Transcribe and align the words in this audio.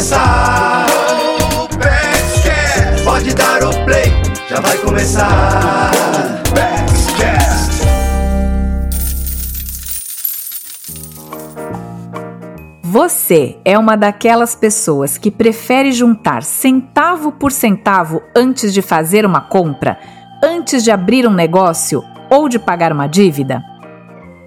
começar. 0.00 0.86
Pode 3.04 3.34
dar 3.34 3.62
o 3.64 3.84
play, 3.84 4.06
já 4.48 4.60
vai 4.60 4.78
começar. 4.78 5.90
Você 12.82 13.58
é 13.64 13.78
uma 13.78 13.94
daquelas 13.94 14.54
pessoas 14.54 15.18
que 15.18 15.30
prefere 15.30 15.92
juntar 15.92 16.42
centavo 16.42 17.30
por 17.32 17.52
centavo 17.52 18.22
antes 18.34 18.72
de 18.72 18.80
fazer 18.80 19.26
uma 19.26 19.42
compra, 19.42 19.98
antes 20.42 20.82
de 20.82 20.90
abrir 20.90 21.26
um 21.26 21.32
negócio 21.32 22.02
ou 22.30 22.48
de 22.48 22.58
pagar 22.58 22.90
uma 22.90 23.06
dívida? 23.06 23.62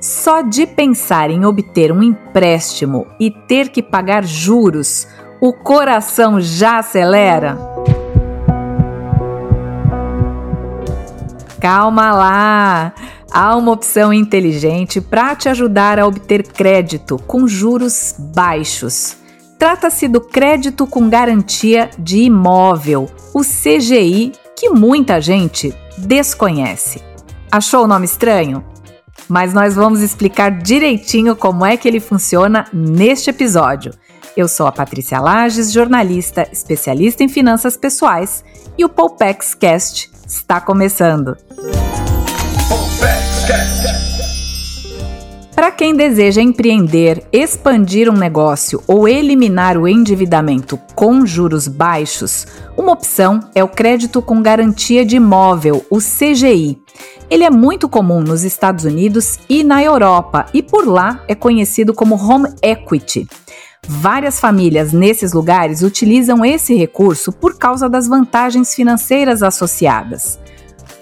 Só 0.01 0.41
de 0.41 0.67
pensar 0.67 1.29
em 1.29 1.45
obter 1.45 1.89
um 1.89 2.03
empréstimo 2.03 3.07
e 3.17 3.31
ter 3.31 3.69
que 3.69 3.81
pagar 3.81 4.25
juros, 4.25 5.07
o 5.45 5.51
coração 5.51 6.39
já 6.39 6.77
acelera? 6.77 7.57
Calma 11.59 12.13
lá! 12.13 12.93
Há 13.29 13.53
uma 13.57 13.73
opção 13.73 14.13
inteligente 14.13 15.01
para 15.01 15.35
te 15.35 15.49
ajudar 15.49 15.99
a 15.99 16.07
obter 16.07 16.43
crédito 16.43 17.17
com 17.27 17.45
juros 17.45 18.15
baixos. 18.33 19.17
Trata-se 19.59 20.07
do 20.07 20.21
crédito 20.21 20.87
com 20.87 21.09
garantia 21.09 21.89
de 21.99 22.19
imóvel, 22.19 23.09
o 23.33 23.41
CGI, 23.41 24.31
que 24.55 24.69
muita 24.69 25.19
gente 25.19 25.75
desconhece. 25.97 27.01
Achou 27.51 27.83
o 27.83 27.87
nome 27.87 28.05
estranho? 28.05 28.63
Mas 29.27 29.53
nós 29.53 29.75
vamos 29.75 29.99
explicar 29.99 30.51
direitinho 30.51 31.35
como 31.35 31.65
é 31.65 31.75
que 31.75 31.85
ele 31.85 31.99
funciona 31.99 32.65
neste 32.71 33.29
episódio. 33.29 33.91
Eu 34.35 34.47
sou 34.47 34.65
a 34.65 34.71
Patrícia 34.71 35.19
Lages, 35.19 35.71
jornalista, 35.71 36.47
especialista 36.51 37.23
em 37.23 37.29
finanças 37.29 37.77
pessoais, 37.77 38.43
e 38.75 38.83
o 38.83 38.89
Poupex 38.89 39.53
Cast 39.53 40.09
está 40.27 40.59
começando. 40.59 41.37
Para 45.53 45.69
quem 45.69 45.95
deseja 45.95 46.41
empreender, 46.41 47.23
expandir 47.31 48.09
um 48.09 48.17
negócio 48.17 48.83
ou 48.87 49.07
eliminar 49.07 49.77
o 49.77 49.87
endividamento 49.87 50.79
com 50.95 51.23
juros 51.27 51.67
baixos, 51.67 52.47
uma 52.75 52.91
opção 52.91 53.39
é 53.53 53.63
o 53.63 53.67
crédito 53.67 54.19
com 54.19 54.41
garantia 54.41 55.05
de 55.05 55.17
imóvel, 55.17 55.85
o 55.91 55.99
CGI. 55.99 56.81
Ele 57.29 57.43
é 57.43 57.51
muito 57.51 57.87
comum 57.87 58.19
nos 58.19 58.43
Estados 58.43 58.83
Unidos 58.83 59.39
e 59.47 59.63
na 59.63 59.83
Europa 59.83 60.47
e 60.55 60.63
por 60.63 60.87
lá 60.87 61.23
é 61.27 61.35
conhecido 61.35 61.93
como 61.93 62.15
home 62.15 62.49
equity. 62.63 63.27
Várias 63.87 64.39
famílias 64.39 64.93
nesses 64.93 65.33
lugares 65.33 65.81
utilizam 65.81 66.43
esse 66.45 66.73
recurso 66.73 67.31
por 67.31 67.57
causa 67.57 67.89
das 67.89 68.07
vantagens 68.07 68.73
financeiras 68.73 69.43
associadas. 69.43 70.39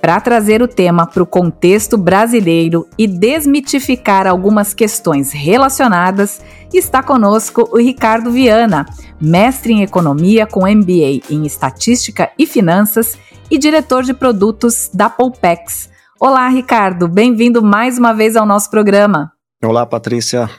Para 0.01 0.19
trazer 0.19 0.63
o 0.63 0.67
tema 0.67 1.05
para 1.05 1.21
o 1.21 1.27
contexto 1.27 1.95
brasileiro 1.95 2.87
e 2.97 3.05
desmitificar 3.05 4.25
algumas 4.25 4.73
questões 4.73 5.31
relacionadas, 5.31 6.41
está 6.73 7.03
conosco 7.03 7.69
o 7.71 7.77
Ricardo 7.77 8.31
Viana, 8.31 8.87
mestre 9.21 9.73
em 9.73 9.83
economia 9.83 10.47
com 10.47 10.61
MBA 10.61 11.21
em 11.29 11.45
estatística 11.45 12.31
e 12.37 12.47
finanças 12.47 13.15
e 13.49 13.59
diretor 13.59 14.01
de 14.01 14.13
produtos 14.13 14.89
da 14.91 15.07
Polpex. 15.07 15.87
Olá, 16.19 16.49
Ricardo, 16.49 17.07
bem-vindo 17.07 17.61
mais 17.61 17.99
uma 17.99 18.11
vez 18.11 18.35
ao 18.35 18.45
nosso 18.45 18.71
programa. 18.71 19.31
Olá, 19.63 19.85
Patrícia. 19.85 20.49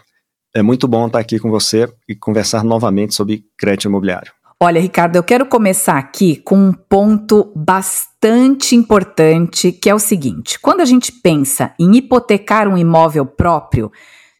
É 0.55 0.63
muito 0.63 0.87
bom 0.87 1.07
estar 1.07 1.19
aqui 1.19 1.39
com 1.39 1.51
você 1.51 1.91
e 2.07 2.15
conversar 2.15 2.63
novamente 2.63 3.15
sobre 3.15 3.45
crédito 3.57 3.89
imobiliário. 3.89 4.33
Olha, 4.61 4.81
Ricardo, 4.81 5.17
eu 5.17 5.25
quero 5.25 5.47
começar 5.47 5.99
aqui 5.99 6.37
com 6.37 6.57
um 6.57 6.73
ponto 6.73 7.53
bastante 7.57 8.77
importante, 8.77 9.73
que 9.73 9.91
é 9.91 9.95
o 9.95 9.99
seguinte: 9.99 10.61
quando 10.61 10.83
a 10.83 10.85
gente 10.85 11.11
pensa 11.11 11.75
em 11.81 11.97
hipotecar 11.97 12.69
um 12.69 12.77
imóvel 12.77 13.27
próprio, 13.27 13.91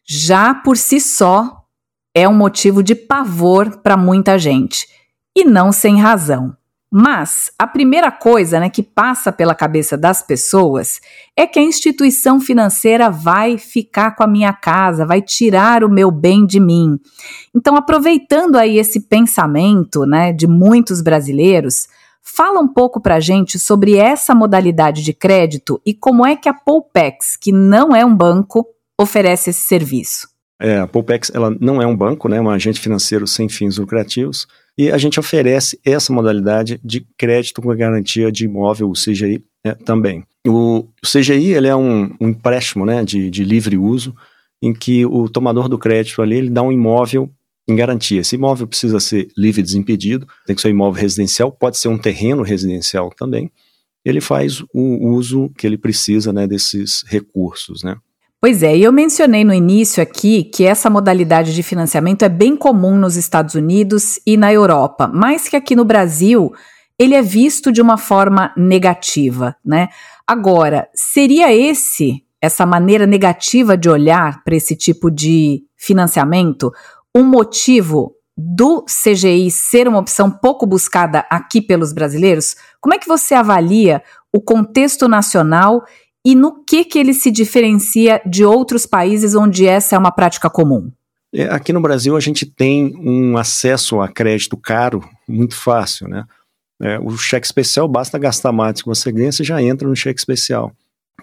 já 0.07 0.53
por 0.53 0.77
si 0.77 1.01
só 1.01 1.63
é 2.15 2.29
um 2.29 2.33
motivo 2.33 2.83
de 2.83 2.93
pavor 2.93 3.77
para 3.77 3.97
muita 3.97 4.37
gente, 4.37 4.87
e 5.35 5.43
não 5.43 5.71
sem 5.71 5.99
razão. 5.99 6.55
Mas 6.95 7.51
a 7.57 7.65
primeira 7.65 8.11
coisa 8.11 8.59
né, 8.59 8.69
que 8.69 8.83
passa 8.83 9.31
pela 9.31 9.55
cabeça 9.55 9.97
das 9.97 10.21
pessoas 10.21 11.01
é 11.35 11.47
que 11.47 11.57
a 11.57 11.63
instituição 11.63 12.39
financeira 12.39 13.09
vai 13.09 13.57
ficar 13.57 14.11
com 14.11 14.23
a 14.23 14.27
minha 14.27 14.53
casa, 14.53 15.03
vai 15.03 15.19
tirar 15.19 15.83
o 15.83 15.89
meu 15.89 16.11
bem 16.11 16.45
de 16.45 16.59
mim. 16.59 16.99
Então, 17.51 17.75
aproveitando 17.75 18.57
aí 18.57 18.77
esse 18.77 19.07
pensamento 19.07 20.05
né, 20.05 20.31
de 20.31 20.45
muitos 20.45 21.01
brasileiros, 21.01 21.87
fala 22.21 22.59
um 22.59 22.67
pouco 22.67 23.01
para 23.01 23.19
gente 23.19 23.57
sobre 23.57 23.95
essa 23.95 24.35
modalidade 24.35 25.01
de 25.01 25.13
crédito 25.13 25.81
e 25.83 25.95
como 25.95 26.23
é 26.23 26.35
que 26.35 26.47
a 26.47 26.53
Poupex, 26.53 27.35
que 27.35 27.51
não 27.51 27.95
é 27.95 28.05
um 28.05 28.15
banco, 28.15 28.67
oferece 29.01 29.49
esse 29.49 29.61
serviço. 29.61 30.27
É, 30.61 30.77
a 30.77 30.85
Poupex 30.85 31.31
ela 31.33 31.49
não 31.59 31.81
é 31.81 31.87
um 31.87 31.97
banco, 31.97 32.29
né, 32.29 32.37
é 32.37 32.41
um 32.41 32.51
agente 32.51 32.79
financeiro 32.79 33.25
sem 33.25 33.49
fins 33.49 33.79
lucrativos 33.79 34.45
e 34.77 34.91
a 34.91 34.97
gente 34.97 35.19
oferece 35.19 35.79
essa 35.85 36.11
modalidade 36.11 36.79
de 36.83 37.05
crédito 37.17 37.61
com 37.61 37.75
garantia 37.75 38.31
de 38.31 38.45
imóvel, 38.45 38.89
o 38.89 38.93
CGI, 38.93 39.43
né, 39.63 39.75
também. 39.85 40.23
O, 40.45 40.87
CGI 41.03 41.53
ele 41.53 41.67
é 41.67 41.75
um, 41.75 42.13
um 42.19 42.29
empréstimo 42.29 42.85
né, 42.85 43.03
de, 43.03 43.29
de, 43.29 43.43
livre 43.43 43.77
uso, 43.77 44.15
em 44.61 44.73
que 44.73 45.05
o 45.05 45.29
tomador 45.29 45.69
do 45.69 45.77
crédito 45.77 46.21
ali 46.21 46.37
ele 46.37 46.49
dá 46.49 46.61
um 46.61 46.71
imóvel 46.71 47.31
em 47.67 47.75
garantia. 47.75 48.21
Esse 48.21 48.35
imóvel 48.35 48.67
precisa 48.67 48.99
ser 48.99 49.29
livre 49.37 49.61
e 49.61 49.63
desimpedido, 49.63 50.27
tem 50.45 50.55
que 50.55 50.61
ser 50.61 50.69
um 50.69 50.71
imóvel 50.71 51.01
residencial, 51.01 51.51
pode 51.51 51.77
ser 51.77 51.87
um 51.87 51.97
terreno 51.97 52.41
residencial 52.41 53.09
também. 53.11 53.51
Ele 54.03 54.19
faz 54.19 54.61
o 54.73 55.07
uso 55.07 55.49
que 55.57 55.65
ele 55.65 55.77
precisa 55.77 56.33
né, 56.33 56.45
desses 56.45 57.03
recursos. 57.07 57.83
Né? 57.83 57.95
Pois 58.45 58.61
é, 58.61 58.75
e 58.75 58.83
eu 58.83 58.91
mencionei 58.91 59.45
no 59.45 59.53
início 59.53 60.03
aqui 60.03 60.43
que 60.43 60.65
essa 60.65 60.89
modalidade 60.89 61.55
de 61.55 61.63
financiamento 61.63 62.23
é 62.23 62.27
bem 62.27 62.57
comum 62.57 62.97
nos 62.97 63.15
Estados 63.15 63.55
Unidos 63.55 64.19
e 64.27 64.35
na 64.35 64.51
Europa, 64.51 65.07
mas 65.07 65.47
que 65.47 65.55
aqui 65.55 65.77
no 65.77 65.85
Brasil 65.85 66.51
ele 66.99 67.15
é 67.15 67.21
visto 67.21 67.71
de 67.71 67.81
uma 67.81 67.97
forma 67.97 68.53
negativa, 68.57 69.55
né? 69.63 69.87
Agora, 70.27 70.89
seria 70.93 71.55
esse 71.55 72.21
essa 72.41 72.65
maneira 72.65 73.07
negativa 73.07 73.77
de 73.77 73.89
olhar 73.89 74.43
para 74.43 74.57
esse 74.57 74.75
tipo 74.75 75.09
de 75.09 75.63
financiamento 75.77 76.69
um 77.15 77.23
motivo 77.23 78.13
do 78.35 78.83
CGI 78.83 79.49
ser 79.51 79.87
uma 79.87 79.99
opção 79.99 80.29
pouco 80.29 80.65
buscada 80.65 81.25
aqui 81.29 81.61
pelos 81.61 81.93
brasileiros? 81.93 82.57
Como 82.81 82.93
é 82.93 82.99
que 82.99 83.07
você 83.07 83.35
avalia 83.35 84.03
o 84.33 84.41
contexto 84.41 85.07
nacional 85.07 85.85
e 86.25 86.35
no 86.35 86.63
que, 86.63 86.85
que 86.85 86.97
ele 86.97 87.13
se 87.13 87.29
diferencia 87.29 88.21
de 88.25 88.45
outros 88.45 88.85
países 88.85 89.35
onde 89.35 89.67
essa 89.67 89.95
é 89.95 89.99
uma 89.99 90.11
prática 90.11 90.49
comum? 90.49 90.91
É, 91.33 91.45
aqui 91.45 91.73
no 91.73 91.81
Brasil 91.81 92.15
a 92.15 92.19
gente 92.19 92.45
tem 92.45 92.95
um 92.97 93.37
acesso 93.37 93.99
a 93.99 94.07
crédito 94.07 94.55
caro 94.55 95.03
muito 95.27 95.55
fácil, 95.55 96.07
né? 96.07 96.25
É, 96.81 96.99
o 96.99 97.17
cheque 97.17 97.45
especial 97.45 97.87
basta 97.87 98.17
gastar 98.17 98.51
mais 98.51 98.81
que 98.81 98.87
você 98.87 99.11
ganha, 99.11 99.31
você 99.31 99.43
já 99.43 99.61
entra 99.61 99.87
no 99.87 99.95
cheque 99.95 100.19
especial. 100.19 100.71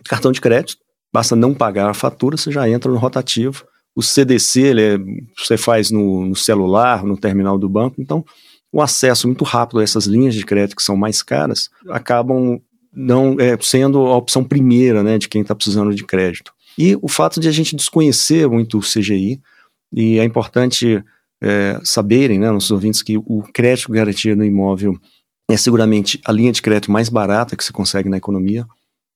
Cartão 0.05 0.33
de 0.33 0.41
crédito, 0.41 0.79
basta 1.13 1.37
não 1.37 1.55
pagar 1.55 1.91
a 1.91 1.95
fatura, 1.95 2.37
você 2.37 2.51
já 2.51 2.69
entra 2.69 2.91
no 2.91 2.99
rotativo. 2.99 3.65
O 3.95 4.03
CDC, 4.03 4.61
ele 4.61 4.83
é, 4.83 4.99
você 5.37 5.57
faz 5.57 5.91
no, 5.91 6.27
no 6.27 6.37
celular, 6.37 7.05
no 7.05 7.17
terminal 7.17 7.59
do 7.59 7.69
banco, 7.69 8.01
então 8.01 8.25
o 8.73 8.81
acesso 8.81 9.27
muito 9.27 9.45
rápido 9.45 9.81
a 9.81 9.83
essas 9.83 10.07
linhas 10.07 10.35
de 10.35 10.45
crédito 10.45 10.77
que 10.77 10.83
são 10.83 10.97
mais 10.97 11.23
caras 11.23 11.69
acabam 11.89 12.61
não 12.93 13.37
é, 13.39 13.57
sendo 13.61 14.07
a 14.07 14.17
opção 14.17 14.43
primeira 14.43 15.03
né, 15.03 15.19
de 15.19 15.29
quem 15.29 15.43
está 15.43 15.55
precisando 15.55 15.95
de 15.95 16.05
crédito. 16.05 16.53
E 16.77 16.97
o 17.01 17.09
fato 17.09 17.41
de 17.41 17.49
a 17.49 17.53
gente 17.53 17.77
desconhecer 17.77 18.49
muito 18.49 18.79
o 18.79 18.81
CGI, 18.81 19.41
e 19.93 20.19
é 20.19 20.25
importante 20.25 21.03
é, 21.43 21.81
saberem, 21.83 22.39
né, 22.39 22.51
nossos 22.51 22.71
ouvintes, 22.71 23.03
que 23.03 23.17
o 23.19 23.43
crédito 23.53 23.93
garantido 23.93 24.37
no 24.37 24.45
imóvel 24.45 24.99
é 25.49 25.57
seguramente 25.57 26.21
a 26.25 26.33
linha 26.33 26.53
de 26.53 26.63
crédito 26.63 26.93
mais 26.93 27.09
barata 27.09 27.57
que 27.57 27.65
se 27.65 27.73
consegue 27.73 28.09
na 28.09 28.17
economia, 28.17 28.67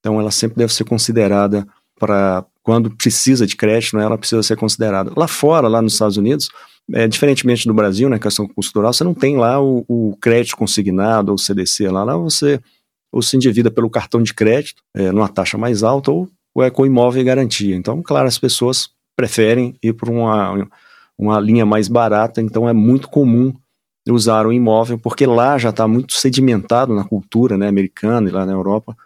então 0.00 0.20
ela 0.20 0.30
sempre 0.30 0.58
deve 0.58 0.72
ser 0.72 0.84
considerada 0.84 1.66
para 1.98 2.44
quando 2.62 2.90
precisa 2.90 3.46
de 3.46 3.56
crédito, 3.56 3.96
né, 3.96 4.04
ela 4.04 4.18
precisa 4.18 4.42
ser 4.42 4.56
considerada. 4.56 5.12
Lá 5.16 5.28
fora, 5.28 5.68
lá 5.68 5.80
nos 5.80 5.92
Estados 5.92 6.16
Unidos, 6.16 6.48
é, 6.92 7.06
diferentemente 7.06 7.66
do 7.66 7.74
Brasil, 7.74 8.08
na 8.08 8.16
né, 8.16 8.20
questão 8.20 8.46
cultural, 8.48 8.92
você 8.92 9.04
não 9.04 9.14
tem 9.14 9.36
lá 9.36 9.60
o, 9.62 9.84
o 9.88 10.16
crédito 10.20 10.56
consignado 10.56 11.30
ou 11.30 11.38
CDC, 11.38 11.88
lá, 11.88 12.04
lá 12.04 12.16
você 12.16 12.60
ou 13.14 13.22
se 13.22 13.36
endivida 13.36 13.70
pelo 13.70 13.88
cartão 13.88 14.20
de 14.20 14.34
crédito, 14.34 14.82
é, 14.92 15.12
numa 15.12 15.28
taxa 15.28 15.56
mais 15.56 15.84
alta, 15.84 16.10
ou, 16.10 16.28
ou 16.52 16.64
é 16.64 16.68
com 16.68 16.84
imóvel 16.84 17.22
e 17.22 17.24
garantia. 17.24 17.76
Então, 17.76 18.02
claro, 18.02 18.26
as 18.26 18.38
pessoas 18.38 18.88
preferem 19.16 19.76
ir 19.80 19.92
por 19.92 20.08
uma, 20.08 20.68
uma 21.16 21.38
linha 21.38 21.64
mais 21.64 21.86
barata, 21.86 22.42
então 22.42 22.68
é 22.68 22.72
muito 22.72 23.08
comum 23.08 23.54
usar 24.10 24.46
o 24.46 24.52
imóvel, 24.52 24.98
porque 24.98 25.24
lá 25.24 25.56
já 25.56 25.70
está 25.70 25.86
muito 25.86 26.14
sedimentado 26.14 26.92
na 26.92 27.04
cultura 27.04 27.56
né, 27.56 27.68
americana 27.68 28.28
e 28.28 28.32
lá 28.32 28.44
na 28.44 28.52
Europa, 28.52 28.96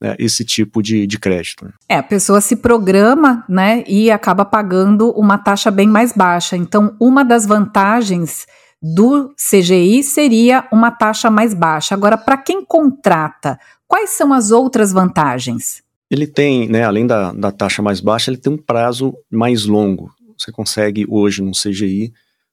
né, 0.00 0.14
esse 0.18 0.44
tipo 0.44 0.82
de, 0.82 1.06
de 1.06 1.18
crédito. 1.18 1.64
Né. 1.64 1.72
É, 1.88 1.96
a 1.96 2.02
pessoa 2.02 2.42
se 2.42 2.56
programa 2.56 3.44
né, 3.48 3.82
e 3.88 4.10
acaba 4.10 4.44
pagando 4.44 5.10
uma 5.12 5.38
taxa 5.38 5.70
bem 5.70 5.88
mais 5.88 6.12
baixa. 6.12 6.54
Então, 6.54 6.94
uma 7.00 7.24
das 7.24 7.46
vantagens 7.46 8.46
do 8.86 9.34
CGI 9.36 10.02
seria 10.02 10.68
uma 10.70 10.90
taxa 10.90 11.30
mais 11.30 11.54
baixa. 11.54 11.94
Agora, 11.94 12.18
para 12.18 12.36
quem 12.36 12.62
contrata, 12.62 13.58
quais 13.88 14.10
são 14.10 14.30
as 14.30 14.50
outras 14.50 14.92
vantagens? 14.92 15.82
Ele 16.10 16.26
tem, 16.26 16.68
né, 16.68 16.84
além 16.84 17.06
da, 17.06 17.32
da 17.32 17.50
taxa 17.50 17.80
mais 17.80 17.98
baixa, 17.98 18.30
ele 18.30 18.36
tem 18.36 18.52
um 18.52 18.58
prazo 18.58 19.14
mais 19.30 19.64
longo. 19.64 20.12
Você 20.36 20.52
consegue 20.52 21.06
hoje 21.08 21.40
no 21.40 21.52
CGI 21.52 22.12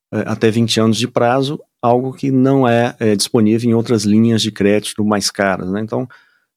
é, 0.10 0.24
até 0.26 0.50
20 0.50 0.80
anos 0.80 0.98
de 0.98 1.06
prazo, 1.06 1.60
algo 1.82 2.14
que 2.14 2.32
não 2.32 2.66
é, 2.66 2.96
é 2.98 3.14
disponível 3.14 3.70
em 3.70 3.74
outras 3.74 4.06
linhas 4.06 4.42
de 4.42 4.54
crédito 4.54 5.04
mais 5.04 5.30
caras. 5.30 5.70
Né? 5.70 5.82
Então, 5.82 6.08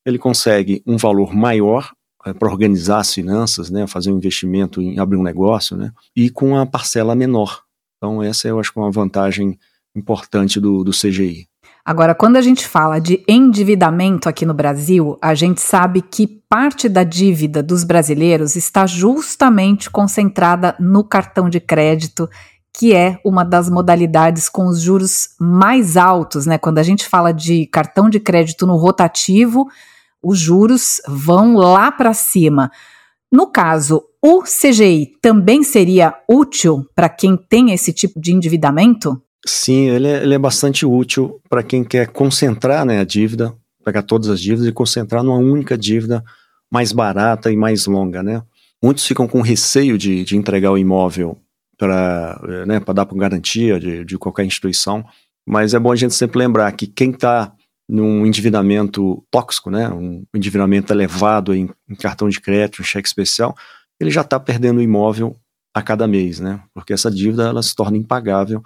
ele 0.06 0.18
consegue 0.18 0.84
um 0.86 0.96
valor 0.96 1.34
maior 1.34 1.90
é, 2.24 2.32
para 2.32 2.48
organizar 2.48 3.00
as 3.00 3.12
finanças, 3.12 3.70
né, 3.70 3.88
fazer 3.88 4.12
um 4.12 4.18
investimento 4.18 4.80
em 4.80 5.00
abrir 5.00 5.16
um 5.16 5.22
negócio, 5.24 5.76
né, 5.76 5.90
e 6.14 6.30
com 6.30 6.56
a 6.56 6.64
parcela 6.64 7.16
menor. 7.16 7.63
Então, 8.04 8.22
essa 8.22 8.46
eu 8.46 8.60
acho 8.60 8.70
que 8.70 8.78
é 8.78 8.82
uma 8.82 8.90
vantagem 8.90 9.58
importante 9.96 10.60
do, 10.60 10.84
do 10.84 10.90
CGI. 10.90 11.48
Agora, 11.82 12.14
quando 12.14 12.36
a 12.36 12.42
gente 12.42 12.68
fala 12.68 12.98
de 12.98 13.24
endividamento 13.26 14.28
aqui 14.28 14.44
no 14.44 14.52
Brasil, 14.52 15.16
a 15.22 15.34
gente 15.34 15.62
sabe 15.62 16.02
que 16.02 16.26
parte 16.26 16.86
da 16.86 17.02
dívida 17.02 17.62
dos 17.62 17.82
brasileiros 17.82 18.56
está 18.56 18.84
justamente 18.86 19.88
concentrada 19.88 20.76
no 20.78 21.02
cartão 21.02 21.48
de 21.48 21.60
crédito, 21.60 22.28
que 22.74 22.94
é 22.94 23.18
uma 23.24 23.42
das 23.42 23.70
modalidades 23.70 24.50
com 24.50 24.66
os 24.66 24.82
juros 24.82 25.30
mais 25.40 25.96
altos, 25.96 26.44
né? 26.44 26.58
Quando 26.58 26.80
a 26.80 26.82
gente 26.82 27.08
fala 27.08 27.32
de 27.32 27.64
cartão 27.68 28.10
de 28.10 28.20
crédito 28.20 28.66
no 28.66 28.76
rotativo, 28.76 29.66
os 30.22 30.38
juros 30.38 31.00
vão 31.08 31.56
lá 31.56 31.90
para 31.90 32.12
cima. 32.12 32.70
No 33.34 33.48
caso, 33.48 34.00
o 34.22 34.44
CGI 34.44 35.16
também 35.20 35.64
seria 35.64 36.14
útil 36.30 36.86
para 36.94 37.08
quem 37.08 37.36
tem 37.36 37.72
esse 37.72 37.92
tipo 37.92 38.20
de 38.20 38.32
endividamento? 38.32 39.20
Sim, 39.44 39.88
ele 39.88 40.06
é, 40.06 40.22
ele 40.22 40.34
é 40.34 40.38
bastante 40.38 40.86
útil 40.86 41.40
para 41.50 41.60
quem 41.60 41.82
quer 41.82 42.06
concentrar 42.06 42.86
né, 42.86 43.00
a 43.00 43.04
dívida, 43.04 43.52
pegar 43.84 44.02
todas 44.02 44.28
as 44.28 44.40
dívidas 44.40 44.68
e 44.68 44.72
concentrar 44.72 45.24
numa 45.24 45.36
única 45.36 45.76
dívida 45.76 46.22
mais 46.70 46.92
barata 46.92 47.50
e 47.50 47.56
mais 47.56 47.86
longa. 47.86 48.22
Né? 48.22 48.40
Muitos 48.80 49.04
ficam 49.04 49.26
com 49.26 49.40
receio 49.40 49.98
de, 49.98 50.22
de 50.22 50.36
entregar 50.36 50.70
o 50.70 50.78
imóvel 50.78 51.36
para 51.76 52.40
né, 52.68 52.80
dar 52.94 53.04
por 53.04 53.16
garantia 53.18 53.80
de, 53.80 54.04
de 54.04 54.16
qualquer 54.16 54.44
instituição, 54.44 55.04
mas 55.44 55.74
é 55.74 55.78
bom 55.80 55.90
a 55.90 55.96
gente 55.96 56.14
sempre 56.14 56.38
lembrar 56.38 56.70
que 56.70 56.86
quem 56.86 57.10
está 57.10 57.52
num 57.88 58.24
endividamento 58.24 59.22
tóxico, 59.30 59.70
né, 59.70 59.88
um 59.90 60.24
endividamento 60.34 60.92
elevado 60.92 61.54
em, 61.54 61.68
em 61.88 61.94
cartão 61.94 62.28
de 62.28 62.40
crédito, 62.40 62.80
em 62.80 62.84
cheque 62.84 63.06
especial, 63.06 63.54
ele 64.00 64.10
já 64.10 64.22
está 64.22 64.40
perdendo 64.40 64.78
o 64.78 64.82
imóvel 64.82 65.36
a 65.74 65.82
cada 65.82 66.06
mês, 66.06 66.40
né, 66.40 66.62
porque 66.72 66.92
essa 66.92 67.10
dívida 67.10 67.44
ela 67.44 67.62
se 67.62 67.74
torna 67.74 67.96
impagável 67.96 68.62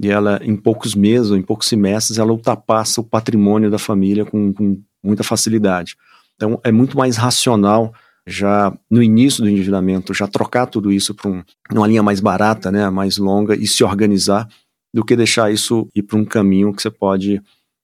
e 0.00 0.08
ela, 0.10 0.40
em 0.42 0.56
poucos 0.56 0.94
meses 0.94 1.30
ou 1.30 1.36
em 1.36 1.42
poucos 1.42 1.68
semestres, 1.68 2.18
ela 2.18 2.32
ultrapassa 2.32 3.00
o 3.00 3.04
patrimônio 3.04 3.70
da 3.70 3.78
família 3.78 4.24
com, 4.24 4.52
com 4.52 4.82
muita 5.02 5.22
facilidade. 5.22 5.96
Então, 6.34 6.60
é 6.64 6.72
muito 6.72 6.96
mais 6.96 7.16
racional 7.16 7.94
já 8.26 8.76
no 8.90 9.02
início 9.02 9.42
do 9.42 9.48
endividamento, 9.48 10.14
já 10.14 10.26
trocar 10.26 10.66
tudo 10.66 10.92
isso 10.92 11.14
para 11.14 11.30
um, 11.30 11.42
uma 11.70 11.86
linha 11.86 12.02
mais 12.02 12.20
barata, 12.20 12.70
né, 12.70 12.88
mais 12.90 13.16
longa 13.16 13.54
e 13.54 13.66
se 13.66 13.82
organizar, 13.84 14.48
do 14.94 15.04
que 15.04 15.16
deixar 15.16 15.52
isso 15.52 15.88
ir 15.94 16.02
para 16.02 16.18
um 16.18 16.24
caminho 16.24 16.72
que 16.72 16.82
você 16.82 16.90
pode 16.90 17.40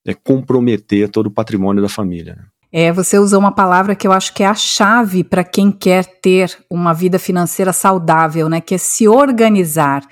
é, 0.09 0.15
comprometer 0.15 1.09
todo 1.11 1.27
o 1.27 1.31
patrimônio 1.31 1.83
da 1.83 1.89
família. 1.89 2.35
Né. 2.35 2.43
É, 2.73 2.93
você 2.93 3.19
usou 3.19 3.39
uma 3.39 3.53
palavra 3.53 3.95
que 3.95 4.07
eu 4.07 4.13
acho 4.13 4.33
que 4.33 4.43
é 4.43 4.47
a 4.47 4.55
chave 4.55 5.23
para 5.23 5.45
quem 5.45 5.71
quer 5.71 6.05
ter 6.05 6.51
uma 6.71 6.95
vida 6.95 7.19
financeira 7.19 7.73
saudável, 7.73 8.49
né, 8.49 8.61
que 8.61 8.75
é 8.75 8.79
se 8.79 9.07
organizar 9.07 10.03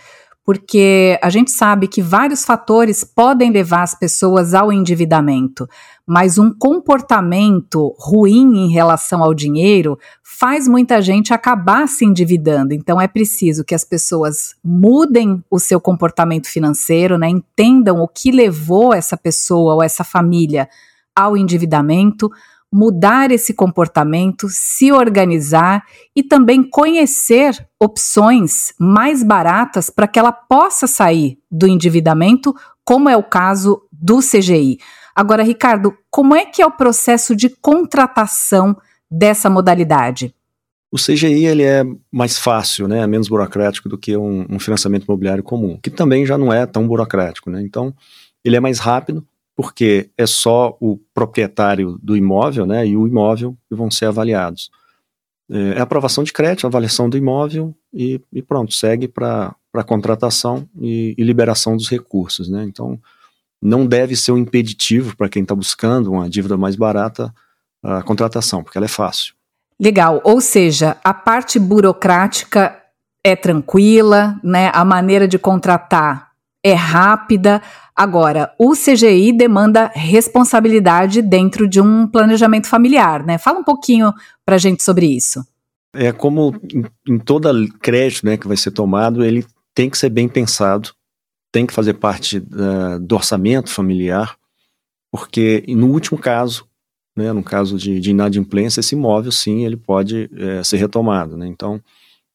porque 0.46 1.18
a 1.20 1.28
gente 1.28 1.50
sabe 1.50 1.88
que 1.88 2.00
vários 2.00 2.44
fatores 2.44 3.02
podem 3.02 3.50
levar 3.50 3.82
as 3.82 3.96
pessoas 3.98 4.54
ao 4.54 4.72
endividamento, 4.72 5.68
mas 6.06 6.38
um 6.38 6.54
comportamento 6.56 7.92
ruim 7.98 8.56
em 8.64 8.70
relação 8.70 9.24
ao 9.24 9.34
dinheiro 9.34 9.98
faz 10.22 10.68
muita 10.68 11.02
gente 11.02 11.34
acabar 11.34 11.88
se 11.88 12.04
endividando. 12.04 12.72
Então 12.72 13.00
é 13.00 13.08
preciso 13.08 13.64
que 13.64 13.74
as 13.74 13.82
pessoas 13.82 14.54
mudem 14.62 15.42
o 15.50 15.58
seu 15.58 15.80
comportamento 15.80 16.46
financeiro, 16.46 17.18
né, 17.18 17.28
entendam 17.28 17.98
o 17.98 18.06
que 18.06 18.30
levou 18.30 18.94
essa 18.94 19.16
pessoa 19.16 19.74
ou 19.74 19.82
essa 19.82 20.04
família 20.04 20.68
ao 21.12 21.36
endividamento 21.36 22.30
mudar 22.76 23.30
esse 23.30 23.54
comportamento, 23.54 24.48
se 24.50 24.92
organizar 24.92 25.82
e 26.14 26.22
também 26.22 26.62
conhecer 26.62 27.66
opções 27.80 28.74
mais 28.78 29.22
baratas 29.22 29.88
para 29.88 30.06
que 30.06 30.18
ela 30.18 30.30
possa 30.30 30.86
sair 30.86 31.38
do 31.50 31.66
endividamento, 31.66 32.54
como 32.84 33.08
é 33.08 33.16
o 33.16 33.22
caso 33.22 33.80
do 33.90 34.18
CGI. 34.18 34.76
Agora, 35.14 35.42
Ricardo, 35.42 35.96
como 36.10 36.34
é 36.34 36.44
que 36.44 36.60
é 36.60 36.66
o 36.66 36.70
processo 36.70 37.34
de 37.34 37.48
contratação 37.48 38.76
dessa 39.10 39.48
modalidade? 39.48 40.34
O 40.92 40.98
CGI 40.98 41.46
ele 41.46 41.62
é 41.62 41.82
mais 42.12 42.38
fácil, 42.38 42.86
né, 42.86 43.06
menos 43.06 43.28
burocrático 43.28 43.88
do 43.88 43.96
que 43.96 44.14
um, 44.18 44.44
um 44.50 44.58
financiamento 44.58 45.04
imobiliário 45.04 45.42
comum, 45.42 45.78
que 45.82 45.88
também 45.88 46.26
já 46.26 46.36
não 46.36 46.52
é 46.52 46.66
tão 46.66 46.86
burocrático. 46.86 47.48
Né? 47.48 47.62
Então, 47.62 47.94
ele 48.44 48.56
é 48.56 48.60
mais 48.60 48.78
rápido, 48.78 49.26
porque 49.56 50.10
é 50.18 50.26
só 50.26 50.76
o 50.78 50.98
proprietário 51.14 51.98
do 52.02 52.14
imóvel 52.14 52.66
né, 52.66 52.86
e 52.86 52.96
o 52.96 53.08
imóvel 53.08 53.56
que 53.68 53.74
vão 53.74 53.90
ser 53.90 54.04
avaliados. 54.04 54.70
É, 55.50 55.78
é 55.78 55.80
aprovação 55.80 56.22
de 56.22 56.32
crédito, 56.32 56.66
avaliação 56.66 57.08
do 57.08 57.16
imóvel 57.16 57.74
e, 57.92 58.20
e 58.30 58.42
pronto, 58.42 58.74
segue 58.74 59.08
para 59.08 59.56
a 59.74 59.82
contratação 59.82 60.68
e, 60.78 61.14
e, 61.16 61.24
liberação 61.24 61.74
dos 61.74 61.88
recursos. 61.88 62.50
Né? 62.50 62.64
Então, 62.64 63.00
não 63.62 63.86
deve 63.86 64.14
ser 64.14 64.32
um 64.32 64.38
impeditivo 64.38 65.16
para 65.16 65.28
quem 65.28 65.42
está 65.42 65.54
buscando 65.54 66.12
uma 66.12 66.28
dívida 66.28 66.58
mais 66.58 66.76
barata 66.76 67.34
a 67.82 68.02
contratação, 68.02 68.62
porque 68.62 68.76
ela 68.76 68.86
é 68.86 68.88
fácil. 68.88 69.34
Legal, 69.80 70.20
ou 70.24 70.40
seja, 70.40 70.96
a 71.04 71.14
parte 71.14 71.58
burocrática 71.58 72.82
é 73.22 73.36
tranquila, 73.36 74.40
né? 74.42 74.70
A 74.72 74.84
maneira 74.84 75.28
de 75.28 75.38
contratar 75.38 76.32
é 76.64 76.72
rápida, 76.72 77.62
Agora, 77.96 78.54
o 78.58 78.72
CGI 78.72 79.32
demanda 79.32 79.90
responsabilidade 79.94 81.22
dentro 81.22 81.66
de 81.66 81.80
um 81.80 82.06
planejamento 82.06 82.68
familiar, 82.68 83.24
né? 83.24 83.38
Fala 83.38 83.58
um 83.58 83.64
pouquinho 83.64 84.12
para 84.44 84.56
a 84.56 84.58
gente 84.58 84.82
sobre 84.82 85.06
isso. 85.06 85.42
É 85.94 86.12
como 86.12 86.54
em, 87.08 87.18
todo 87.18 87.48
crédito 87.80 88.26
né, 88.26 88.36
que 88.36 88.46
vai 88.46 88.56
ser 88.58 88.72
tomado, 88.72 89.24
ele 89.24 89.46
tem 89.74 89.88
que 89.88 89.96
ser 89.96 90.10
bem 90.10 90.28
pensado, 90.28 90.90
tem 91.50 91.64
que 91.64 91.72
fazer 91.72 91.94
parte 91.94 92.38
do 93.00 93.14
orçamento 93.14 93.70
familiar, 93.70 94.36
porque 95.10 95.64
no 95.66 95.86
último 95.86 96.18
caso, 96.18 96.68
né, 97.16 97.32
no 97.32 97.42
caso 97.42 97.78
de, 97.78 97.98
de 97.98 98.10
inadimplência, 98.10 98.80
esse 98.80 98.94
imóvel 98.94 99.32
sim 99.32 99.64
ele 99.64 99.76
pode 99.76 100.28
é, 100.36 100.62
ser 100.62 100.76
retomado. 100.76 101.34
Né? 101.34 101.46
Então, 101.46 101.80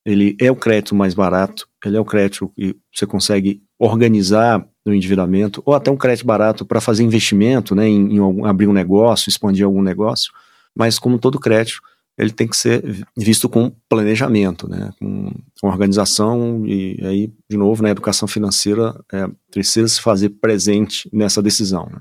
ele 0.03 0.35
é 0.41 0.49
o 0.49 0.55
crédito 0.55 0.95
mais 0.95 1.13
barato, 1.13 1.67
ele 1.85 1.97
é 1.97 1.99
o 1.99 2.05
crédito 2.05 2.51
que 2.55 2.75
você 2.91 3.05
consegue 3.05 3.61
organizar 3.77 4.67
no 4.85 4.93
endividamento, 4.93 5.61
ou 5.65 5.75
até 5.75 5.91
um 5.91 5.97
crédito 5.97 6.25
barato 6.25 6.65
para 6.65 6.81
fazer 6.81 7.03
investimento, 7.03 7.75
né, 7.75 7.87
em, 7.87 8.15
em 8.15 8.19
algum, 8.19 8.45
abrir 8.45 8.67
um 8.67 8.73
negócio, 8.73 9.29
expandir 9.29 9.65
algum 9.65 9.81
negócio, 9.81 10.31
mas 10.75 10.97
como 10.97 11.19
todo 11.19 11.39
crédito, 11.39 11.81
ele 12.17 12.31
tem 12.31 12.47
que 12.47 12.57
ser 12.57 13.05
visto 13.15 13.47
com 13.47 13.71
planejamento, 13.87 14.69
né, 14.69 14.91
com, 14.99 15.31
com 15.59 15.67
organização 15.67 16.65
e 16.65 16.99
aí, 17.03 17.33
de 17.49 17.57
novo, 17.57 17.81
na 17.81 17.87
né, 17.87 17.91
educação 17.91 18.27
financeira 18.27 18.93
é, 19.11 19.27
precisa 19.51 19.87
se 19.87 20.01
fazer 20.01 20.29
presente 20.29 21.09
nessa 21.13 21.41
decisão. 21.41 21.87
Né. 21.91 21.99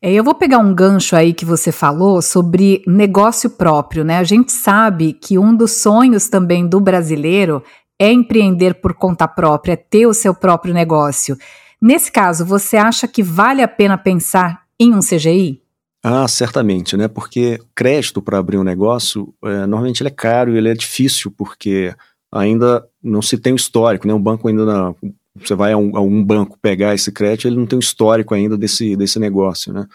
É, 0.00 0.12
eu 0.12 0.22
vou 0.22 0.34
pegar 0.34 0.58
um 0.58 0.72
gancho 0.72 1.16
aí 1.16 1.34
que 1.34 1.44
você 1.44 1.72
falou 1.72 2.22
sobre 2.22 2.82
negócio 2.86 3.50
próprio, 3.50 4.04
né? 4.04 4.18
A 4.18 4.24
gente 4.24 4.52
sabe 4.52 5.12
que 5.12 5.36
um 5.36 5.56
dos 5.56 5.72
sonhos 5.72 6.28
também 6.28 6.68
do 6.68 6.78
brasileiro 6.78 7.64
é 7.98 8.12
empreender 8.12 8.74
por 8.74 8.94
conta 8.94 9.26
própria, 9.26 9.72
é 9.72 9.76
ter 9.76 10.06
o 10.06 10.14
seu 10.14 10.32
próprio 10.32 10.72
negócio. 10.72 11.36
Nesse 11.80 12.10
caso, 12.10 12.44
você 12.44 12.76
acha 12.76 13.06
que 13.06 13.22
vale 13.22 13.62
a 13.62 13.68
pena 13.68 13.96
pensar 13.96 14.64
em 14.78 14.94
um 14.94 15.00
CGI? 15.00 15.62
Ah, 16.02 16.26
certamente, 16.28 16.96
né? 16.96 17.08
Porque 17.08 17.58
crédito 17.74 18.22
para 18.22 18.38
abrir 18.38 18.58
um 18.58 18.64
negócio, 18.64 19.34
é, 19.44 19.66
normalmente 19.66 20.02
ele 20.02 20.08
é 20.08 20.12
caro 20.12 20.52
e 20.52 20.56
ele 20.56 20.68
é 20.68 20.74
difícil, 20.74 21.30
porque 21.30 21.94
ainda 22.32 22.86
não 23.02 23.22
se 23.22 23.38
tem 23.38 23.52
o 23.52 23.56
histórico, 23.56 24.06
né? 24.06 24.14
O 24.14 24.18
banco 24.18 24.48
ainda 24.48 24.64
não, 24.64 24.96
você 25.34 25.54
vai 25.54 25.72
a 25.72 25.76
um, 25.76 25.96
a 25.96 26.00
um, 26.00 26.24
banco 26.24 26.58
pegar 26.60 26.94
esse 26.94 27.10
crédito, 27.12 27.48
ele 27.48 27.56
não 27.56 27.66
tem 27.66 27.78
o 27.78 27.80
histórico 27.80 28.34
ainda 28.34 28.56
desse, 28.56 28.96
desse 28.96 29.18
negócio, 29.18 29.72
né? 29.72 29.86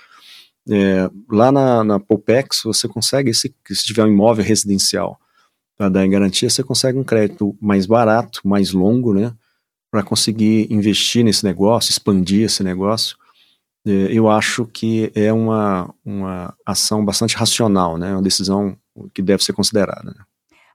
É, 0.70 1.10
lá 1.30 1.52
na, 1.52 1.84
na 1.84 2.00
Popex, 2.00 2.62
você 2.64 2.88
consegue, 2.88 3.34
se, 3.34 3.54
se 3.68 3.86
tiver 3.86 4.06
um 4.06 4.08
imóvel 4.08 4.46
residencial 4.46 5.20
para 5.78 5.90
dar 5.90 6.06
em 6.06 6.10
garantia, 6.10 6.50
você 6.50 6.64
consegue 6.64 6.98
um 6.98 7.04
crédito 7.04 7.56
mais 7.62 7.86
barato, 7.86 8.42
mais 8.46 8.72
longo, 8.72 9.14
né? 9.14 9.34
Para 9.94 10.02
conseguir 10.02 10.66
investir 10.74 11.24
nesse 11.24 11.46
negócio, 11.46 11.92
expandir 11.92 12.46
esse 12.46 12.64
negócio, 12.64 13.16
é, 13.86 13.92
eu 14.10 14.28
acho 14.28 14.66
que 14.66 15.12
é 15.14 15.32
uma, 15.32 15.94
uma 16.04 16.52
ação 16.66 17.06
bastante 17.06 17.36
racional, 17.36 17.96
né? 17.96 18.12
uma 18.12 18.22
decisão 18.24 18.76
que 19.14 19.22
deve 19.22 19.44
ser 19.44 19.54
considerada. 19.54 20.06
Né? 20.06 20.24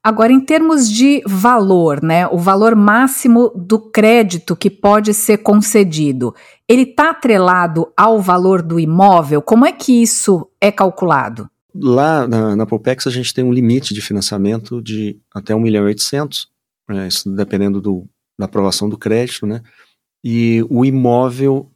Agora, 0.04 0.32
em 0.32 0.38
termos 0.38 0.88
de 0.88 1.20
valor, 1.26 2.00
né? 2.00 2.28
O 2.28 2.38
valor 2.38 2.76
máximo 2.76 3.50
do 3.56 3.90
crédito 3.90 4.54
que 4.54 4.70
pode 4.70 5.12
ser 5.12 5.38
concedido, 5.38 6.32
ele 6.68 6.82
está 6.82 7.10
atrelado 7.10 7.92
ao 7.96 8.22
valor 8.22 8.62
do 8.62 8.78
imóvel? 8.78 9.42
Como 9.42 9.66
é 9.66 9.72
que 9.72 10.00
isso 10.00 10.48
é 10.60 10.70
calculado? 10.70 11.50
Lá 11.74 12.28
na, 12.28 12.54
na 12.54 12.66
Popex 12.66 13.04
a 13.08 13.10
gente 13.10 13.34
tem 13.34 13.44
um 13.44 13.52
limite 13.52 13.92
de 13.92 14.00
financiamento 14.00 14.80
de 14.80 15.18
até 15.34 15.56
1 15.56 15.60
milhão 15.60 15.82
e 15.82 15.86
800, 15.88 16.46
né, 16.88 17.08
isso 17.08 17.28
dependendo 17.34 17.80
do, 17.80 18.08
da 18.38 18.46
aprovação 18.46 18.88
do 18.88 18.96
crédito, 18.96 19.46
né? 19.46 19.62
E 20.22 20.64
o 20.68 20.84
imóvel, 20.84 21.70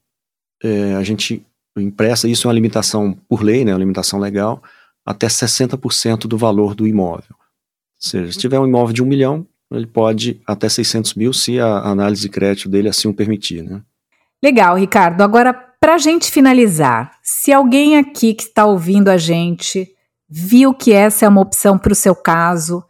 é, 0.63 0.95
a 0.95 1.03
gente 1.03 1.45
empresta, 1.77 2.29
isso 2.29 2.47
é 2.47 2.49
uma 2.49 2.55
limitação 2.55 3.17
por 3.29 3.43
lei, 3.43 3.65
né, 3.65 3.73
uma 3.73 3.79
limitação 3.79 4.19
legal, 4.19 4.63
até 5.07 5.27
60% 5.27 6.27
do 6.27 6.37
valor 6.37 6.75
do 6.75 6.87
imóvel. 6.87 7.35
Ou 7.35 7.39
seja, 7.99 8.33
se 8.33 8.39
tiver 8.39 8.59
um 8.59 8.67
imóvel 8.67 8.93
de 8.93 9.03
um 9.03 9.07
milhão, 9.07 9.47
ele 9.71 9.87
pode 9.87 10.41
até 10.47 10.69
600 10.69 11.15
mil, 11.15 11.33
se 11.33 11.59
a 11.59 11.79
análise 11.79 12.23
de 12.23 12.29
crédito 12.29 12.69
dele 12.69 12.89
assim 12.89 13.09
o 13.09 13.15
permitir, 13.15 13.63
né? 13.63 13.81
Legal, 14.45 14.77
Ricardo. 14.77 15.23
Agora, 15.23 15.55
para 15.55 15.95
a 15.95 15.99
gente 15.99 16.31
finalizar, 16.31 17.17
se 17.23 17.53
alguém 17.53 17.97
aqui 17.97 18.35
que 18.35 18.43
está 18.43 18.67
ouvindo 18.67 19.09
a 19.09 19.17
gente 19.17 19.89
viu 20.29 20.75
que 20.75 20.93
essa 20.93 21.25
é 21.25 21.29
uma 21.29 21.41
opção 21.41 21.79
para 21.79 21.93
o 21.93 21.97
seu 21.97 22.15
caso, 22.15 22.85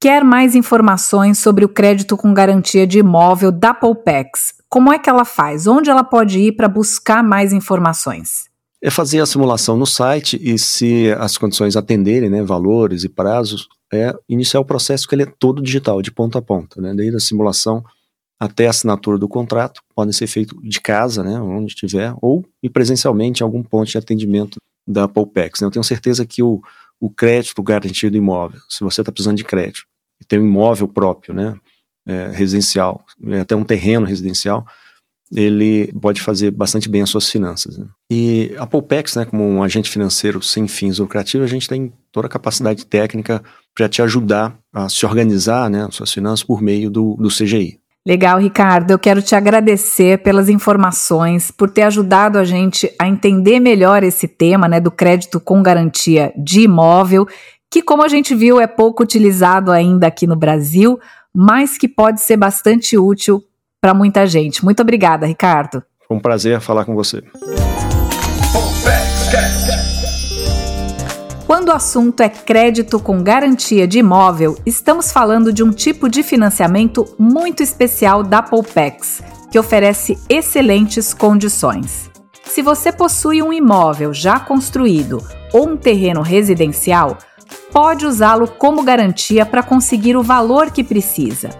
quer 0.00 0.24
mais 0.24 0.54
informações 0.54 1.38
sobre 1.38 1.62
o 1.62 1.68
crédito 1.68 2.16
com 2.16 2.32
garantia 2.32 2.86
de 2.86 2.98
imóvel 2.98 3.52
da 3.52 3.74
Poupex, 3.74 4.54
como 4.66 4.90
é 4.90 4.98
que 4.98 5.10
ela 5.10 5.26
faz? 5.26 5.66
Onde 5.66 5.90
ela 5.90 6.02
pode 6.02 6.38
ir 6.38 6.52
para 6.52 6.68
buscar 6.68 7.22
mais 7.22 7.52
informações? 7.52 8.48
É 8.82 8.88
fazer 8.88 9.20
a 9.20 9.26
simulação 9.26 9.76
no 9.76 9.84
site 9.84 10.40
e, 10.40 10.58
se 10.58 11.12
as 11.18 11.36
condições 11.36 11.76
atenderem, 11.76 12.30
né, 12.30 12.42
valores 12.42 13.04
e 13.04 13.10
prazos, 13.10 13.68
é 13.92 14.14
iniciar 14.26 14.60
o 14.60 14.64
processo 14.64 15.06
que 15.06 15.14
ele 15.14 15.24
é 15.24 15.32
todo 15.38 15.60
digital, 15.60 16.00
de 16.00 16.10
ponta 16.10 16.38
a 16.38 16.42
ponta, 16.42 16.80
né, 16.80 16.94
desde 16.94 17.16
a 17.16 17.20
simulação 17.20 17.84
até 18.38 18.68
a 18.68 18.70
assinatura 18.70 19.18
do 19.18 19.28
contrato, 19.28 19.82
podem 19.94 20.14
ser 20.14 20.26
feitos 20.26 20.56
de 20.62 20.80
casa, 20.80 21.22
né, 21.22 21.38
onde 21.38 21.66
estiver, 21.66 22.14
ou 22.22 22.42
e 22.62 22.70
presencialmente 22.70 23.42
em 23.42 23.44
algum 23.44 23.62
ponto 23.62 23.90
de 23.90 23.98
atendimento 23.98 24.56
da 24.88 25.06
Poupex. 25.06 25.60
Né. 25.60 25.66
Eu 25.66 25.70
tenho 25.70 25.84
certeza 25.84 26.24
que 26.24 26.42
o, 26.42 26.62
o 26.98 27.10
crédito 27.10 27.62
garantido 27.62 28.16
imóvel, 28.16 28.60
se 28.66 28.82
você 28.82 29.02
está 29.02 29.12
precisando 29.12 29.36
de 29.36 29.44
crédito, 29.44 29.89
tem 30.26 30.38
um 30.38 30.46
imóvel 30.46 30.88
próprio, 30.88 31.34
né, 31.34 31.56
é, 32.06 32.30
residencial, 32.32 33.04
é, 33.26 33.40
até 33.40 33.54
um 33.54 33.64
terreno 33.64 34.06
residencial, 34.06 34.66
ele 35.32 35.92
pode 36.00 36.20
fazer 36.20 36.50
bastante 36.50 36.88
bem 36.88 37.02
as 37.02 37.10
suas 37.10 37.30
finanças. 37.30 37.78
Né? 37.78 37.86
E 38.10 38.54
a 38.58 38.66
Poupex, 38.66 39.14
né, 39.14 39.24
como 39.24 39.44
um 39.44 39.62
agente 39.62 39.88
financeiro 39.88 40.42
sem 40.42 40.66
fins 40.66 40.98
lucrativos, 40.98 41.44
a 41.44 41.52
gente 41.52 41.68
tem 41.68 41.92
toda 42.10 42.26
a 42.26 42.30
capacidade 42.30 42.84
técnica 42.84 43.42
para 43.74 43.88
te 43.88 44.02
ajudar 44.02 44.58
a 44.72 44.88
se 44.88 45.06
organizar, 45.06 45.70
né, 45.70 45.86
as 45.86 45.94
suas 45.94 46.12
finanças 46.12 46.42
por 46.42 46.60
meio 46.60 46.90
do, 46.90 47.14
do 47.14 47.28
CGI. 47.28 47.78
Legal, 48.06 48.38
Ricardo. 48.38 48.90
Eu 48.92 48.98
quero 48.98 49.20
te 49.20 49.34
agradecer 49.34 50.18
pelas 50.22 50.48
informações, 50.48 51.50
por 51.50 51.70
ter 51.70 51.82
ajudado 51.82 52.38
a 52.38 52.44
gente 52.44 52.90
a 52.98 53.06
entender 53.06 53.60
melhor 53.60 54.02
esse 54.02 54.26
tema 54.26 54.66
né, 54.66 54.80
do 54.80 54.90
crédito 54.90 55.38
com 55.38 55.62
garantia 55.62 56.32
de 56.36 56.62
imóvel, 56.62 57.28
que, 57.70 57.80
como 57.80 58.02
a 58.02 58.08
gente 58.08 58.34
viu, 58.34 58.60
é 58.60 58.66
pouco 58.66 59.02
utilizado 59.02 59.70
ainda 59.70 60.08
aqui 60.08 60.26
no 60.26 60.34
Brasil, 60.34 60.98
mas 61.32 61.78
que 61.78 61.86
pode 61.86 62.20
ser 62.20 62.36
bastante 62.36 62.98
útil 62.98 63.42
para 63.80 63.94
muita 63.94 64.26
gente. 64.26 64.64
Muito 64.64 64.80
obrigada, 64.80 65.24
Ricardo. 65.24 65.82
Foi 66.06 66.16
um 66.16 66.20
prazer 66.20 66.60
falar 66.60 66.84
com 66.84 66.94
você. 66.94 67.22
Quando 71.46 71.68
o 71.68 71.72
assunto 71.72 72.20
é 72.20 72.28
crédito 72.28 72.98
com 72.98 73.22
garantia 73.22 73.86
de 73.86 74.00
imóvel, 74.00 74.56
estamos 74.66 75.12
falando 75.12 75.52
de 75.52 75.62
um 75.62 75.70
tipo 75.70 76.08
de 76.08 76.22
financiamento 76.22 77.04
muito 77.18 77.62
especial 77.62 78.22
da 78.22 78.42
Poupex, 78.42 79.22
que 79.50 79.58
oferece 79.58 80.18
excelentes 80.28 81.14
condições. 81.14 82.10
Se 82.44 82.62
você 82.62 82.90
possui 82.90 83.42
um 83.42 83.52
imóvel 83.52 84.12
já 84.12 84.40
construído 84.40 85.22
ou 85.52 85.68
um 85.68 85.76
terreno 85.76 86.20
residencial, 86.20 87.18
pode 87.72 88.06
usá-lo 88.06 88.48
como 88.48 88.82
garantia 88.82 89.46
para 89.46 89.62
conseguir 89.62 90.16
o 90.16 90.22
valor 90.22 90.70
que 90.70 90.84
precisa. 90.84 91.50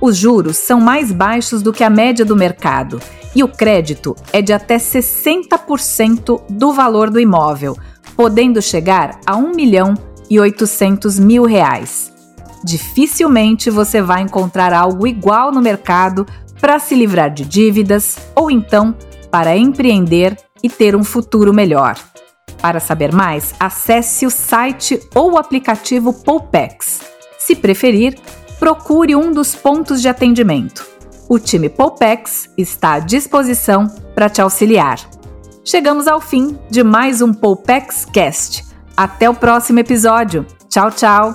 Os 0.00 0.16
juros 0.16 0.56
são 0.56 0.80
mais 0.80 1.12
baixos 1.12 1.62
do 1.62 1.72
que 1.72 1.84
a 1.84 1.90
média 1.90 2.24
do 2.24 2.36
mercado 2.36 3.00
e 3.34 3.42
o 3.42 3.48
crédito 3.48 4.16
é 4.32 4.42
de 4.42 4.52
até 4.52 4.76
60% 4.76 6.42
do 6.48 6.72
valor 6.72 7.08
do 7.08 7.20
imóvel, 7.20 7.76
podendo 8.16 8.60
chegar 8.60 9.18
a 9.24 9.36
1 9.36 9.54
milhão 9.54 9.94
e 10.28 10.38
800 10.38 11.18
mil 11.18 11.44
reais. 11.44 12.12
Dificilmente 12.64 13.70
você 13.70 14.00
vai 14.00 14.22
encontrar 14.22 14.72
algo 14.72 15.06
igual 15.06 15.50
no 15.50 15.60
mercado 15.60 16.26
para 16.60 16.78
se 16.78 16.94
livrar 16.94 17.30
de 17.32 17.44
dívidas 17.44 18.16
ou 18.34 18.50
então 18.50 18.94
para 19.30 19.56
empreender 19.56 20.36
e 20.62 20.68
ter 20.68 20.94
um 20.94 21.02
futuro 21.02 21.52
melhor. 21.52 21.96
Para 22.62 22.78
saber 22.78 23.12
mais, 23.12 23.52
acesse 23.58 24.24
o 24.24 24.30
site 24.30 25.00
ou 25.16 25.32
o 25.32 25.36
aplicativo 25.36 26.12
Poupex. 26.12 27.00
Se 27.36 27.56
preferir, 27.56 28.16
procure 28.60 29.16
um 29.16 29.32
dos 29.32 29.52
pontos 29.52 30.00
de 30.00 30.08
atendimento. 30.08 30.86
O 31.28 31.40
time 31.40 31.68
Poupex 31.68 32.48
está 32.56 32.92
à 32.92 32.98
disposição 33.00 33.88
para 34.14 34.30
te 34.30 34.40
auxiliar. 34.40 35.00
Chegamos 35.64 36.06
ao 36.06 36.20
fim 36.20 36.56
de 36.70 36.84
mais 36.84 37.20
um 37.20 37.32
Poupex 37.34 38.04
Cast. 38.04 38.64
Até 38.96 39.28
o 39.28 39.34
próximo 39.34 39.80
episódio. 39.80 40.46
Tchau, 40.68 40.90
tchau! 40.92 41.34